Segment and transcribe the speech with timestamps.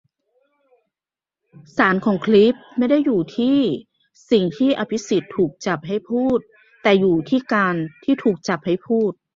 [1.75, 3.59] สารของคลิปจึงไม่ได้อยู่ที่'
[4.31, 6.39] สิ่ง'ที่อภิสิทธิ์ถูกจับให้พูด
[6.83, 9.11] แต่อยู่ที่'การ'ที่ถูกจับให้พูด